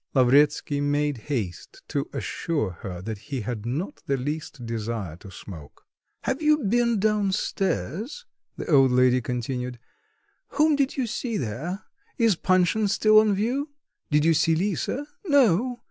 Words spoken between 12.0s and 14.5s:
Is Panshin still on view? Did you